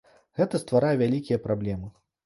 [0.39, 1.87] Гэта стварае вялікія праблемы.